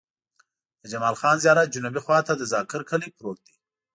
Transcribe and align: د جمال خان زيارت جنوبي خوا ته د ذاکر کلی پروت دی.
د 0.81 0.83
جمال 0.91 1.15
خان 1.21 1.37
زيارت 1.43 1.67
جنوبي 1.75 2.01
خوا 2.05 2.19
ته 2.27 2.33
د 2.35 2.41
ذاکر 2.53 2.81
کلی 2.89 3.09
پروت 3.17 3.39
دی. 3.45 3.55